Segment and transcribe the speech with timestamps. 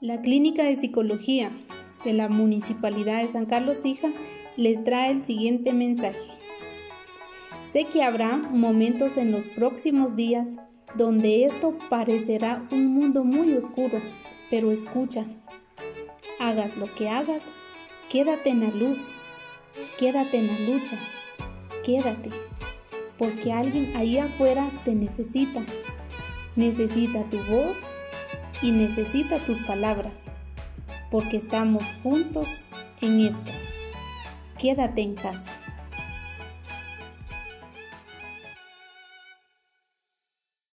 [0.00, 1.50] La Clínica de Psicología
[2.04, 4.12] de la Municipalidad de San Carlos Hija
[4.56, 6.30] les trae el siguiente mensaje.
[7.72, 10.58] Sé que habrá momentos en los próximos días
[10.96, 14.00] donde esto parecerá un mundo muy oscuro,
[14.50, 15.24] pero escucha,
[16.38, 17.42] hagas lo que hagas,
[18.08, 19.00] quédate en la luz,
[19.98, 20.96] quédate en la lucha,
[21.84, 22.30] quédate,
[23.18, 25.64] porque alguien ahí afuera te necesita,
[26.54, 27.82] necesita tu voz
[28.62, 30.24] y necesita tus palabras,
[31.10, 32.64] porque estamos juntos
[33.00, 33.52] en esto.
[34.58, 35.55] Quédate en casa.